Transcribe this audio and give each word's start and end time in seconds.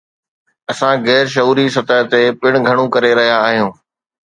اسان 0.71 0.95
غير 1.09 1.25
شعوري 1.33 1.65
سطح 1.75 1.99
تي 2.11 2.21
پڻ 2.41 2.51
گهڻو 2.67 2.85
ڪري 2.95 3.15
رهيا 3.19 3.39
آهيون. 3.47 3.71